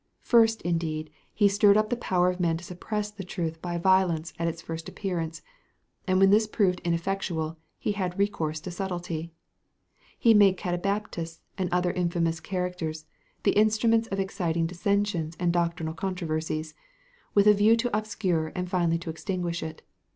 [0.23, 4.33] First, indeed, he stirred up the power of men to suppress the truth by violence
[4.39, 5.43] at its first appearance;
[6.07, 9.31] and when this proved ineffectual, he had recourse to subtlety.
[10.17, 13.05] He made the Catabaptists, and other infamous characters,
[13.43, 16.73] the instruments of exciting dissensions and doctrinal controversies,
[17.35, 19.83] with a view to obscure and finally to extinguish it.